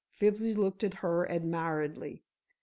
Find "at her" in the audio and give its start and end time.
0.83-1.29